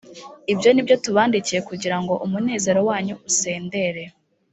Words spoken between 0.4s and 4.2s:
ibyo ni byo tubandikiye kugira ngo umunezero wanyu usendere